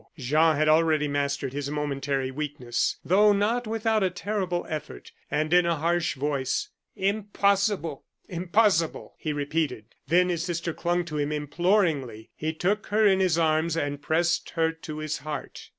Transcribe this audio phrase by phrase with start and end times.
[0.17, 5.63] Jean had already mastered his momentary weakness, though not without a terrible effort; and in
[5.63, 8.03] a harsh voice: "Impossible!
[8.27, 9.93] impossible!" he repeated.
[10.07, 14.01] Then, as his sister clung to him imploringly, he took her in his arms and
[14.01, 15.69] pressed her to his heart.